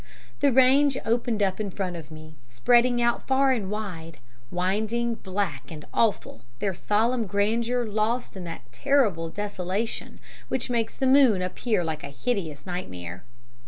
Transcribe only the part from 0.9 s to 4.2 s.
opened up in front of me, spreading out far and wide,